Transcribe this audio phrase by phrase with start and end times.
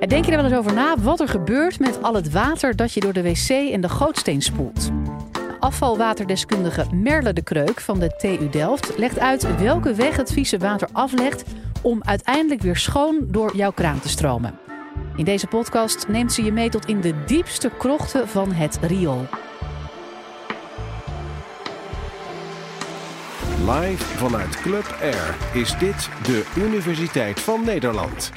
[0.00, 2.76] En denk je er wel eens over na wat er gebeurt met al het water
[2.76, 4.90] dat je door de wc en de gootsteen spoelt?
[5.58, 10.88] Afvalwaterdeskundige Merle de Kreuk van de TU Delft legt uit welke weg het vieze water
[10.92, 11.44] aflegt
[11.82, 14.58] om uiteindelijk weer schoon door jouw kraan te stromen.
[15.16, 19.26] In deze podcast neemt ze je mee tot in de diepste krochten van het riool.
[23.66, 28.32] Live vanuit Club Air is dit de Universiteit van Nederland.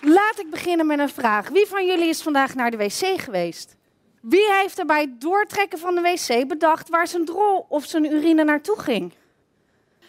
[0.00, 1.48] Laat ik beginnen met een vraag.
[1.48, 3.76] Wie van jullie is vandaag naar de wc geweest?
[4.20, 8.12] Wie heeft er bij het doortrekken van de wc bedacht waar zijn drol of zijn
[8.12, 9.12] urine naartoe ging?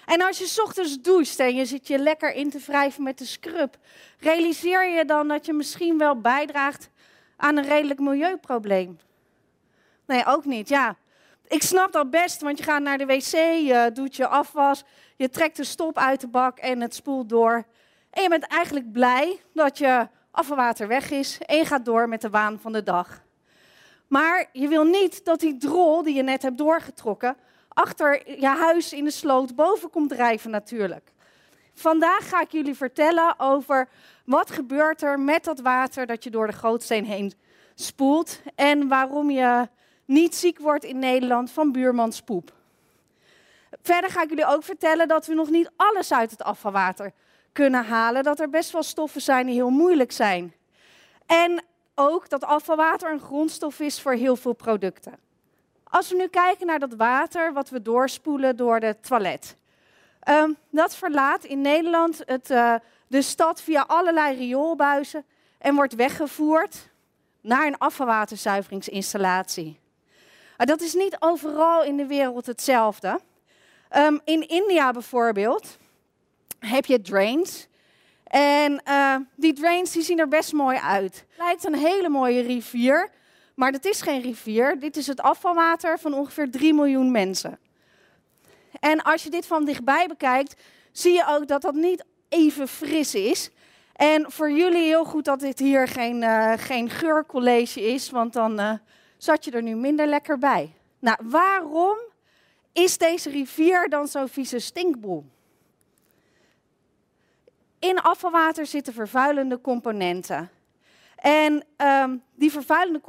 [0.06, 3.26] En als je ochtends doucht en je zit je lekker in te wrijven met de
[3.26, 3.78] scrub,
[4.20, 6.90] realiseer je dan dat je misschien wel bijdraagt
[7.38, 9.00] aan een redelijk milieuprobleem?
[10.06, 10.70] Nee, ook niet.
[10.70, 10.96] Ja,
[11.48, 13.32] ik snap dat best, want je gaat naar de wc,
[13.68, 14.84] je doet je afwas,
[15.16, 17.66] je trekt de stop uit de bak en het spoelt door.
[18.12, 22.22] En je bent eigenlijk blij dat je afvalwater weg is en je gaat door met
[22.22, 23.22] de waan van de dag.
[24.08, 27.36] Maar je wil niet dat die drol die je net hebt doorgetrokken
[27.68, 31.12] achter je huis in de sloot boven komt drijven natuurlijk.
[31.74, 33.90] Vandaag ga ik jullie vertellen over
[34.26, 37.34] wat gebeurt er met dat water dat je door de gootsteen heen
[37.76, 39.70] spoelt en waarom je
[40.06, 42.54] niet ziek wordt in Nederland van buurmans poep.
[43.82, 47.14] Verder ga ik jullie ook vertellen dat we nog niet alles uit het afvalwater
[47.52, 50.54] kunnen halen, dat er best wel stoffen zijn die heel moeilijk zijn.
[51.26, 51.64] En
[51.96, 55.14] ook dat afvalwater een grondstof is voor heel veel producten.
[55.84, 59.56] Als we nu kijken naar dat water wat we doorspoelen door de toilet.
[60.30, 62.76] Um, dat verlaat in Nederland het, uh,
[63.08, 65.26] de stad via allerlei rioolbuizen
[65.58, 66.90] en wordt weggevoerd
[67.42, 69.80] naar een afvalwaterzuiveringsinstallatie.
[70.58, 73.20] Uh, dat is niet overal in de wereld hetzelfde.
[73.98, 75.78] Um, in India bijvoorbeeld
[76.66, 77.68] heb je drains.
[78.24, 81.26] En uh, die drains die zien er best mooi uit.
[81.38, 83.10] Lijkt een hele mooie rivier,
[83.56, 84.80] maar dat is geen rivier.
[84.80, 87.60] Dit is het afvalwater van ongeveer 3 miljoen mensen.
[88.80, 93.16] En als je dit van dichtbij bekijkt, zie je ook dat dat niet even fris
[93.16, 93.50] is.
[93.94, 98.60] En voor jullie heel goed dat dit hier geen, uh, geen geurcollege is, want dan
[98.60, 98.74] uh,
[99.18, 100.74] zat je er nu minder lekker bij.
[101.00, 101.98] Nou, waarom
[102.74, 105.26] is deze rivier dan zo'n vieze stinkboel?
[107.82, 110.50] In afvalwater zitten vervuilende componenten.
[111.16, 113.02] En um, die vervuilende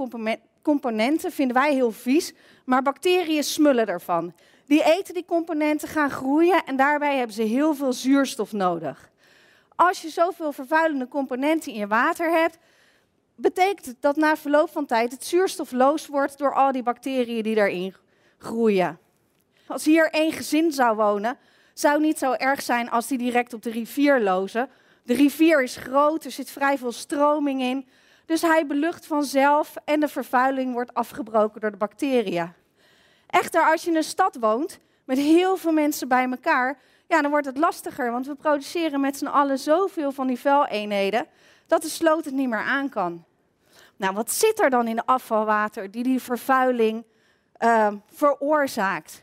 [0.62, 2.32] componenten vinden wij heel vies,
[2.64, 4.34] maar bacteriën smullen ervan.
[4.66, 9.10] Die eten die componenten, gaan groeien en daarbij hebben ze heel veel zuurstof nodig.
[9.74, 12.58] Als je zoveel vervuilende componenten in je water hebt,
[13.34, 17.54] betekent het dat na verloop van tijd het zuurstofloos wordt door al die bacteriën die
[17.54, 17.94] daarin
[18.38, 18.98] groeien.
[19.66, 21.38] Als hier één gezin zou wonen,
[21.74, 24.68] zou niet zo erg zijn als die direct op de rivier lozen.
[25.02, 27.88] De rivier is groot, er zit vrij veel stroming in.
[28.26, 32.52] Dus hij belucht vanzelf en de vervuiling wordt afgebroken door de bacteriën.
[33.26, 36.78] Echter, als je in een stad woont met heel veel mensen bij elkaar,
[37.08, 41.26] ja, dan wordt het lastiger, want we produceren met z'n allen zoveel van die vuileenheden
[41.66, 43.24] dat de sloot het niet meer aan kan.
[43.96, 47.04] Nou, wat zit er dan in de afvalwater die die vervuiling
[47.58, 49.22] uh, veroorzaakt?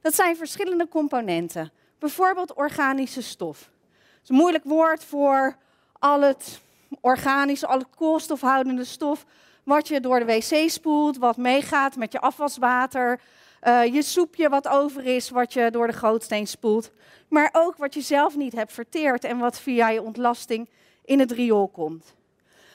[0.00, 1.72] Dat zijn verschillende componenten.
[1.98, 3.58] Bijvoorbeeld organische stof.
[3.58, 5.56] Dat is een moeilijk woord voor
[5.98, 6.60] al het
[7.00, 9.24] organische, al het koolstofhoudende stof
[9.68, 13.20] wat je door de wc spoelt, wat meegaat met je afwaswater,
[13.62, 16.90] uh, je soepje wat over is, wat je door de gootsteen spoelt,
[17.28, 20.68] maar ook wat je zelf niet hebt verteerd en wat via je ontlasting
[21.04, 22.14] in het riool komt.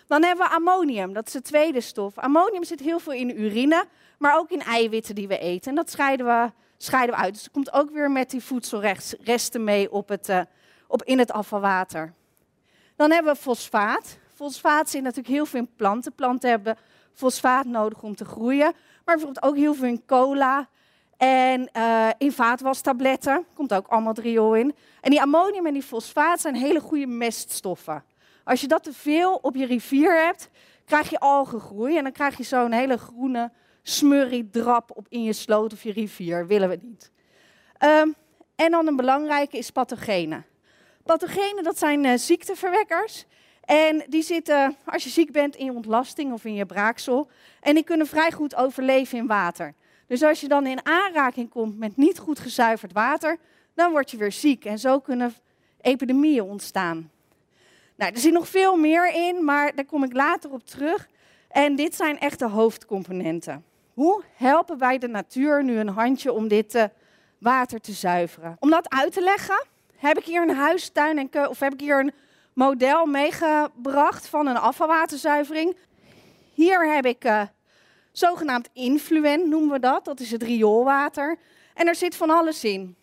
[0.08, 2.18] Dan hebben we ammonium, dat is de tweede stof.
[2.18, 3.86] Ammonium zit heel veel in urine,
[4.18, 5.70] maar ook in eiwitten die we eten.
[5.70, 6.52] En dat scheiden we
[6.84, 7.34] scheiden we uit.
[7.34, 10.42] Dus er komt ook weer met die voedselresten mee op het, uh,
[10.88, 12.14] op, in het afvalwater.
[12.96, 14.18] Dan hebben we fosfaat.
[14.36, 16.14] Fosfaat zit natuurlijk heel veel in planten.
[16.14, 16.78] Planten hebben
[17.14, 18.74] fosfaat nodig om te groeien.
[19.06, 20.68] Maar bijvoorbeeld ook heel veel in cola
[21.18, 23.46] en uh, in vaatwastabletten.
[23.54, 24.76] Komt ook allemaal riool in.
[25.02, 28.04] En die ammonium en die fosfaat zijn hele goede meststoffen.
[28.44, 30.50] Als je dat te veel op je rivier hebt,
[30.86, 31.98] krijg je algengroei.
[31.98, 33.52] En dan krijg je zo'n hele groene
[33.84, 36.48] smurrie drap op in je sloot of je rivier.
[36.48, 37.12] Willen we niet.
[37.80, 38.16] Um,
[38.56, 40.46] en dan een belangrijke is pathogenen.
[41.04, 43.26] Pathogenen, dat zijn uh, ziekteverwekkers.
[43.62, 47.30] En die zitten, als je ziek bent, in je ontlasting of in je braaksel.
[47.62, 49.74] En die kunnen vrij goed overleven in water.
[50.08, 53.38] Dus als je dan in aanraking komt met niet goed gezuiverd water,
[53.74, 54.66] dan word je weer ziek.
[54.66, 55.34] En zo kunnen
[55.82, 57.12] epidemieën ontstaan.
[57.96, 61.08] Nou, er zit nog veel meer in, maar daar kom ik later op terug.
[61.50, 63.66] En dit zijn echt de hoofdcomponenten.
[63.94, 66.84] Hoe helpen wij de natuur nu een handje om dit uh,
[67.38, 68.56] water te zuiveren?
[68.60, 72.00] Om dat uit te leggen, heb ik hier een huistuin en of heb ik hier
[72.00, 72.14] een
[72.54, 75.78] model meegebracht van een afvalwaterzuivering.
[76.54, 77.42] Hier heb ik uh,
[78.12, 80.06] zogenaamd influent, noemen we dat.
[80.06, 81.38] Dat is het rioolwater.
[81.74, 82.96] En er zit van alles in.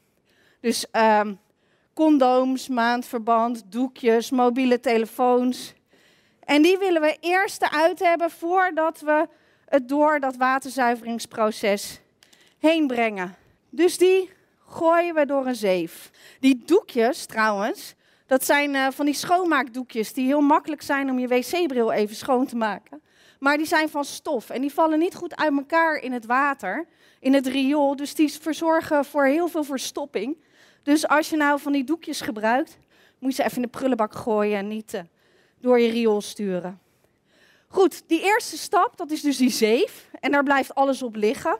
[0.60, 1.38] Dus um,
[1.94, 5.74] condooms, maandverband, doekjes, mobiele telefoons.
[6.44, 9.28] En die willen we eerst eruit hebben voordat we
[9.70, 12.00] het door dat waterzuiveringsproces
[12.58, 13.34] heen brengen.
[13.68, 14.30] Dus die
[14.68, 16.10] gooien we door een zeef.
[16.40, 17.94] Die doekjes trouwens,
[18.26, 22.46] dat zijn uh, van die schoonmaakdoekjes die heel makkelijk zijn om je wc-bril even schoon
[22.46, 23.00] te maken.
[23.38, 26.86] Maar die zijn van stof en die vallen niet goed uit elkaar in het water,
[27.20, 27.96] in het riool.
[27.96, 30.36] Dus die verzorgen voor heel veel verstopping.
[30.82, 32.78] Dus als je nou van die doekjes gebruikt,
[33.18, 35.00] moet je ze even in de prullenbak gooien en niet uh,
[35.60, 36.80] door je riool sturen.
[37.72, 40.08] Goed, die eerste stap, dat is dus die zeef.
[40.20, 41.58] En daar blijft alles op liggen.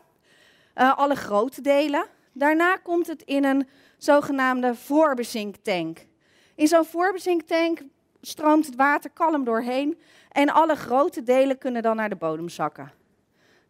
[0.77, 2.07] Uh, alle grote delen.
[2.33, 3.69] Daarna komt het in een
[3.99, 6.07] zogenaamde voorbezinktank.
[6.55, 7.83] In zo'n voorbezinktank
[8.21, 9.99] stroomt het water kalm doorheen
[10.33, 12.93] en alle grote delen kunnen dan naar de bodem zakken.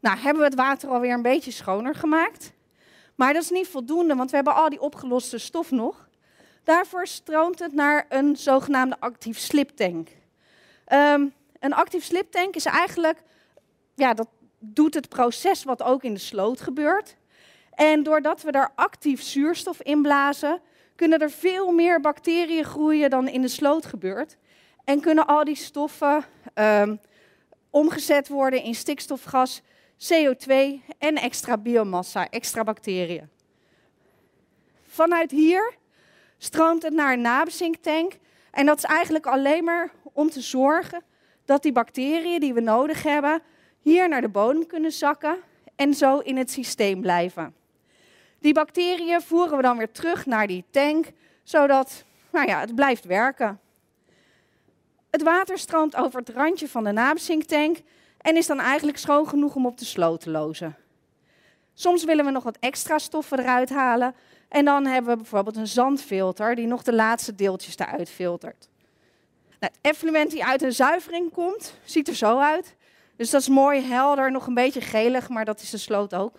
[0.01, 2.53] Nou, hebben we het water alweer een beetje schoner gemaakt.
[3.15, 6.09] Maar dat is niet voldoende, want we hebben al die opgeloste stof nog.
[6.65, 10.09] Daarvoor stroomt het naar een zogenaamde actief sliptank.
[10.93, 13.23] Um, een actief sliptank is eigenlijk,
[13.95, 14.29] ja, dat
[14.59, 17.17] doet het proces wat ook in de sloot gebeurt.
[17.75, 20.61] En doordat we daar actief zuurstof in blazen,
[20.97, 24.37] kunnen er veel meer bacteriën groeien dan in de sloot gebeurt.
[24.85, 26.25] En kunnen al die stoffen
[26.55, 27.01] um,
[27.71, 29.63] omgezet worden in stikstofgas,
[29.99, 30.55] CO2
[30.99, 33.29] en extra biomassa, extra bacteriën.
[34.87, 35.75] Vanuit hier
[36.39, 38.19] stroomt het naar een nabezinktank.
[38.51, 41.03] En dat is eigenlijk alleen maar om te zorgen
[41.51, 43.43] dat die bacteriën die we nodig hebben
[43.81, 45.37] hier naar de bodem kunnen zakken
[45.77, 47.55] en zo in het systeem blijven.
[48.39, 51.07] Die bacteriën voeren we dan weer terug naar die tank,
[51.43, 53.61] zodat nou ja, het blijft werken.
[55.11, 57.79] Het water stroomt over het randje van de nabezinktank
[58.19, 60.77] en is dan eigenlijk schoon genoeg om op de sloot te lozen.
[61.75, 64.15] Soms willen we nog wat extra stoffen eruit halen
[64.49, 68.69] en dan hebben we bijvoorbeeld een zandfilter die nog de laatste deeltjes eruit filtert.
[69.61, 72.77] Nou, het effluent die uit een zuivering komt, ziet er zo uit.
[73.17, 76.39] Dus dat is mooi helder, nog een beetje gelig, maar dat is de sloot ook.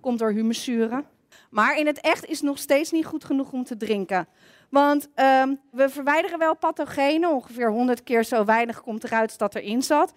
[0.00, 1.06] Komt door humusuren.
[1.50, 4.28] Maar in het echt is het nog steeds niet goed genoeg om te drinken.
[4.70, 9.82] Want um, we verwijderen wel pathogenen, ongeveer 100 keer zo weinig komt eruit dat erin
[9.82, 10.12] zat.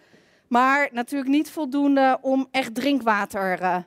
[0.48, 3.78] Maar natuurlijk niet voldoende om echt drinkwater uh,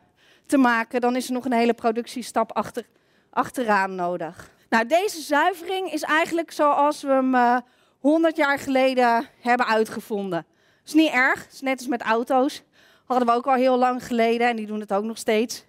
[0.47, 1.01] te maken.
[1.01, 2.87] Dan is er nog een hele productiestap achter,
[3.31, 4.51] achteraan nodig.
[4.69, 7.57] Nou, deze zuivering is eigenlijk zoals we hem uh,
[8.03, 10.47] 100 jaar geleden hebben uitgevonden.
[10.85, 12.63] Is niet erg, is net als met auto's.
[13.05, 15.65] Hadden we ook al heel lang geleden en die doen het ook nog steeds.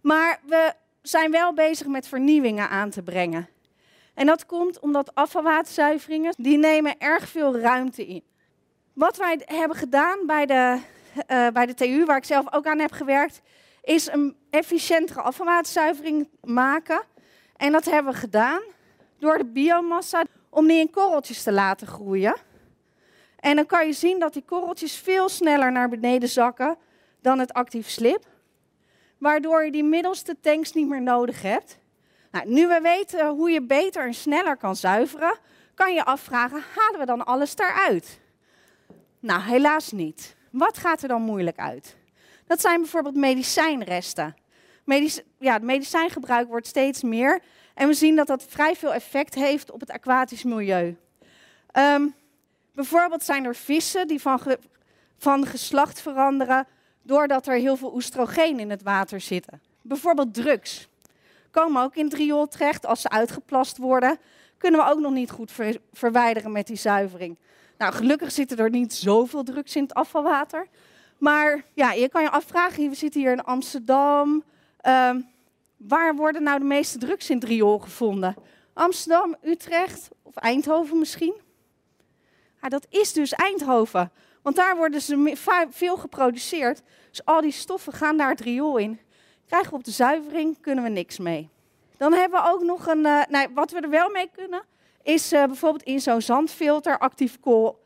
[0.00, 0.72] Maar we
[1.02, 3.48] zijn wel bezig met vernieuwingen aan te brengen.
[4.14, 8.22] En dat komt omdat afvalwaterzuiveringen, die nemen erg veel ruimte in.
[8.92, 10.78] Wat wij hebben gedaan bij de,
[11.16, 13.40] uh, bij de TU, waar ik zelf ook aan heb gewerkt,
[13.82, 17.02] is een efficiëntere afvalwaterzuivering maken.
[17.56, 18.62] En dat hebben we gedaan
[19.22, 22.36] door de biomassa, om die in korreltjes te laten groeien.
[23.36, 26.76] En dan kan je zien dat die korreltjes veel sneller naar beneden zakken
[27.20, 28.30] dan het actief slip
[29.22, 31.78] waardoor je die middelste tanks niet meer nodig hebt.
[32.30, 35.38] Nou, nu we weten hoe je beter en sneller kan zuiveren,
[35.74, 38.20] kan je afvragen, halen we dan alles daaruit?
[39.20, 40.36] Nou, helaas niet.
[40.50, 41.96] Wat gaat er dan moeilijk uit?
[42.46, 44.34] Dat zijn bijvoorbeeld medicijnresten.
[44.84, 47.42] Medic ja, het medicijngebruik wordt steeds meer
[47.74, 50.96] en we zien dat dat vrij veel effect heeft op het aquatisch milieu.
[51.78, 52.14] Um,
[52.74, 54.40] bijvoorbeeld zijn er vissen die van,
[55.18, 56.66] van geslacht veranderen
[57.02, 59.60] doordat er heel veel oestrogeen in het water zitten.
[59.82, 60.88] Bijvoorbeeld drugs.
[61.50, 62.86] Komen ook in het riool terecht.
[62.86, 64.18] Als ze uitgeplast worden,
[64.58, 67.38] kunnen we ook nog niet goed ver verwijderen met die zuivering.
[67.78, 70.66] Nou, gelukkig zitten er niet zoveel drugs in het afvalwater.
[71.18, 74.42] Maar ja, je kan je afvragen, we zitten hier in Amsterdam.
[74.86, 75.10] Uh,
[75.88, 78.34] waar worden nou de meeste drugs in het riool gevonden?
[78.72, 81.34] Amsterdam, Utrecht of Eindhoven misschien?
[82.62, 84.12] Ja, dat is dus Eindhoven.
[84.42, 86.82] Want daar worden ze veel geproduceerd.
[87.10, 89.00] Dus al die stoffen gaan daar het riool in.
[89.46, 91.48] Krijgen we op de zuivering, kunnen we niks mee.
[91.96, 93.04] Dan hebben we ook nog een.
[93.04, 94.62] Uh, nou, wat we er wel mee kunnen,
[95.02, 97.82] is uh, bijvoorbeeld in zo'n zandfilter actief kool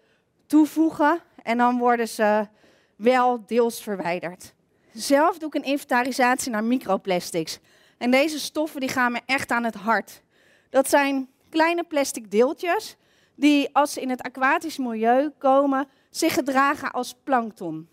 [0.46, 1.20] toevoegen.
[1.42, 2.48] En dan worden ze
[2.96, 4.54] wel deels verwijderd.
[4.92, 7.58] Zelf doe ik een inventarisatie naar microplastics.
[7.98, 10.22] En deze stoffen die gaan me echt aan het hart.
[10.70, 12.96] Dat zijn kleine plastic deeltjes
[13.34, 17.88] die als ze in het aquatisch milieu komen, zich gedragen als plankton.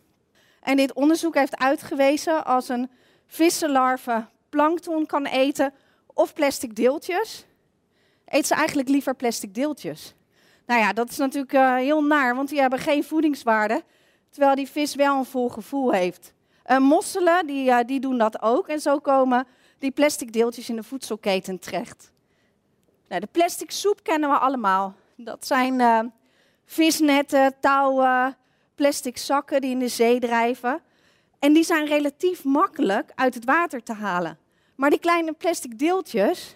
[0.62, 2.90] En dit onderzoek heeft uitgewezen als een
[3.26, 5.74] vissenlarve plankton kan eten
[6.14, 7.46] of plastic deeltjes,
[8.26, 10.14] eet ze eigenlijk liever plastic deeltjes.
[10.66, 13.84] Nou ja, dat is natuurlijk uh, heel naar, want die hebben geen voedingswaarde.
[14.30, 16.34] Terwijl die vis wel een vol gevoel heeft.
[16.68, 18.68] Uh, mosselen, die, uh, die doen dat ook.
[18.68, 19.48] En zo komen
[19.84, 22.12] die plastic deeltjes in de voedselketen terecht.
[23.08, 24.96] Nou, de plastic soep kennen we allemaal.
[25.16, 26.14] Dat zijn
[26.66, 28.38] visnetten, touwen,
[28.76, 30.82] plastic zakken die in de zee drijven.
[31.40, 34.38] En die zijn relatief makkelijk uit het water te halen.
[34.76, 36.56] Maar die kleine plastic deeltjes,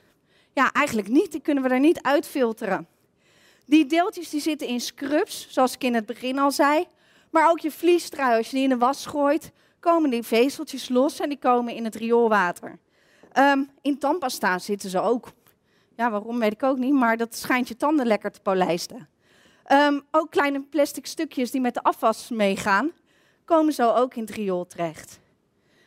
[0.53, 1.31] ja, eigenlijk niet.
[1.31, 2.87] Die kunnen we er niet uitfilteren.
[3.65, 6.87] Die deeltjes die zitten in scrubs, zoals ik in het begin al zei.
[7.29, 11.19] Maar ook je vliestrui, als je die in de was gooit, komen die vezeltjes los
[11.19, 12.79] en die komen in het rioolwater.
[13.39, 15.31] Um, in tandpasta zitten ze ook.
[15.95, 19.09] Ja, waarom weet ik ook niet, maar dat schijnt je tanden lekker te polijsten.
[19.71, 22.91] Um, ook kleine plastic stukjes die met de afwas meegaan,
[23.45, 25.19] komen zo ook in het riool terecht.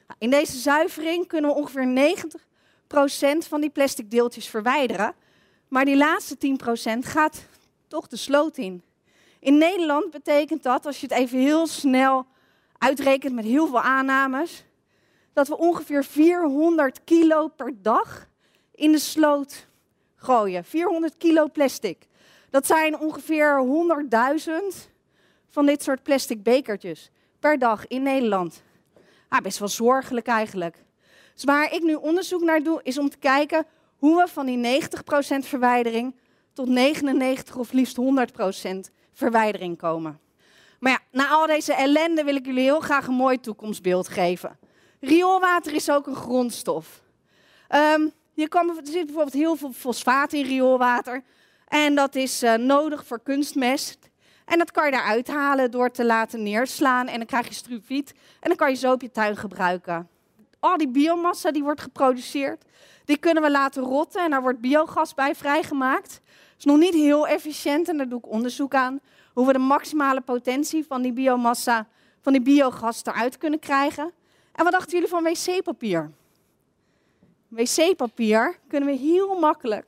[0.07, 2.17] Nou, in deze zuivering kunnen we ongeveer
[3.45, 5.15] 90% van die plastic deeltjes verwijderen.
[5.69, 7.45] Maar die laatste 10% gaat
[7.89, 8.83] toch de sloot in.
[9.41, 12.27] In Nederland betekent dat, als je het even heel snel
[12.79, 14.65] uitrekent met heel veel aannames,
[15.33, 18.29] dat we ongeveer 400 kilo per dag
[18.75, 19.67] in de sloot
[20.17, 20.65] gooien.
[20.65, 22.07] 400 kilo plastic.
[22.51, 23.65] Dat zijn ongeveer
[24.83, 24.91] 100.000
[25.49, 28.63] van dit soort plastic bekertjes per dag in Nederland.
[29.29, 30.85] Ah, best wel zorgelijk eigenlijk.
[31.35, 34.81] Dus waar ik nu onderzoek naar doe, is om te kijken hoe we van die
[34.83, 36.15] 90% verwijdering
[36.53, 40.21] tot 99 of liefst 100% verwijdering komen.
[40.79, 44.59] Maar ja, na al deze ellende wil ik jullie heel graag een mooi toekomstbeeld geven.
[45.01, 47.03] Rioolwater is ook een grondstof.
[47.75, 51.23] Um, je kan, er zit bijvoorbeeld heel veel fosfaat in rioolwater.
[51.69, 53.99] En dat is uh, nodig voor kunstmest.
[54.45, 57.07] En dat kan je daaruit halen door te laten neerslaan.
[57.07, 58.13] En dan krijg je struviet.
[58.41, 60.09] En dan kan je zo op je tuin gebruiken.
[60.59, 62.65] Al die biomassa die wordt geproduceerd,
[63.05, 64.25] die kunnen we laten rotten.
[64.25, 66.21] En daar wordt biogas bij vrijgemaakt.
[66.25, 69.01] Dat is nog niet heel efficiënt en daar doe ik onderzoek aan.
[69.33, 71.89] Hoe we de maximale potentie van die biomassa,
[72.21, 74.13] van die biogas eruit kunnen krijgen.
[74.53, 76.11] En wat dachten jullie van wc-papier?
[77.49, 79.87] Wc-papier kunnen we heel makkelijk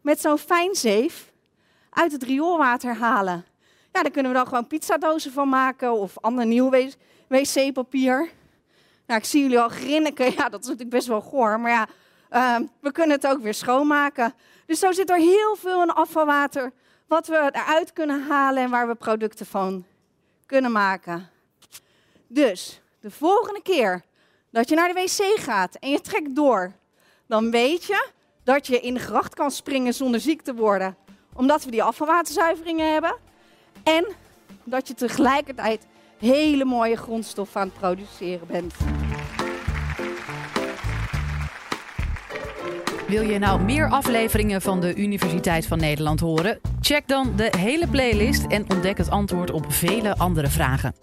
[0.00, 1.32] met zo'n fijn zeef
[1.90, 3.44] uit het rioolwater halen.
[3.92, 6.70] Ja, daar kunnen we dan gewoon pizzadozen van maken of ander nieuw
[7.28, 8.30] wc-papier.
[9.06, 10.32] Nou, ik zie jullie al grinniken.
[10.36, 11.88] Ja, dat is natuurlijk best wel goor, maar ja,
[12.60, 14.34] uh, we kunnen het ook weer schoonmaken.
[14.66, 16.72] Dus zo zit er heel veel in afvalwater
[17.06, 19.84] wat we eruit kunnen halen en waar we producten van
[20.46, 21.28] kunnen maken.
[22.26, 24.02] Dus de volgende keer
[24.50, 26.72] dat je naar de wc gaat en je trekt door,
[27.26, 28.08] dan weet je
[28.44, 30.96] dat je in de gracht kan springen zonder ziek te worden,
[31.34, 33.16] omdat we die afvalwaterzuiveringen hebben.
[33.82, 34.06] En
[34.64, 35.86] dat je tegelijkertijd
[36.18, 38.74] hele mooie grondstoffen aan het produceren bent.
[43.08, 46.60] Wil je nou meer afleveringen van de Universiteit van Nederland horen?
[46.80, 50.94] Check dan de hele playlist en ontdek het antwoord op vele andere vragen.